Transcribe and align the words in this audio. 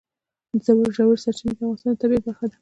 ژورې 0.95 1.21
سرچینې 1.23 1.51
د 1.55 1.59
افغانستان 1.59 1.93
د 1.93 1.99
طبیعت 2.01 2.23
برخه 2.27 2.45
ده. 2.51 2.57